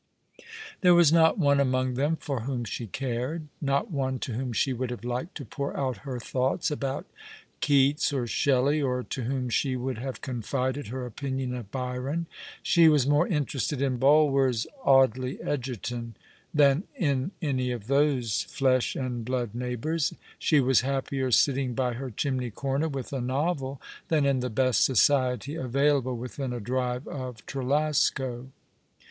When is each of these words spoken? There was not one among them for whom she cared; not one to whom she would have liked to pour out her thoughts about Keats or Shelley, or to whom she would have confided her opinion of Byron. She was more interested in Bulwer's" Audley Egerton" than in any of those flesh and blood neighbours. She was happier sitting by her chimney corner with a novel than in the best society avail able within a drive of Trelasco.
There 0.79 0.95
was 0.95 1.13
not 1.13 1.37
one 1.37 1.59
among 1.59 1.93
them 1.93 2.15
for 2.15 2.39
whom 2.41 2.65
she 2.65 2.87
cared; 2.87 3.49
not 3.61 3.91
one 3.91 4.17
to 4.21 4.33
whom 4.33 4.51
she 4.51 4.73
would 4.73 4.89
have 4.89 5.03
liked 5.05 5.35
to 5.35 5.45
pour 5.45 5.77
out 5.77 5.97
her 5.97 6.17
thoughts 6.19 6.71
about 6.71 7.05
Keats 7.59 8.11
or 8.11 8.25
Shelley, 8.25 8.81
or 8.81 9.03
to 9.03 9.21
whom 9.25 9.47
she 9.51 9.75
would 9.75 9.99
have 9.99 10.19
confided 10.21 10.87
her 10.87 11.05
opinion 11.05 11.53
of 11.53 11.69
Byron. 11.69 12.25
She 12.63 12.89
was 12.89 13.05
more 13.05 13.27
interested 13.27 13.79
in 13.79 13.97
Bulwer's" 13.97 14.65
Audley 14.83 15.39
Egerton" 15.39 16.15
than 16.61 16.85
in 16.95 17.29
any 17.39 17.69
of 17.69 17.85
those 17.85 18.41
flesh 18.45 18.95
and 18.95 19.23
blood 19.23 19.53
neighbours. 19.53 20.15
She 20.39 20.59
was 20.59 20.81
happier 20.81 21.29
sitting 21.29 21.75
by 21.75 21.93
her 21.93 22.09
chimney 22.09 22.49
corner 22.49 22.87
with 22.89 23.13
a 23.13 23.21
novel 23.21 23.79
than 24.07 24.25
in 24.25 24.39
the 24.39 24.49
best 24.49 24.83
society 24.83 25.53
avail 25.53 25.97
able 25.99 26.17
within 26.17 26.53
a 26.53 26.59
drive 26.59 27.07
of 27.07 27.45
Trelasco. 27.45 28.47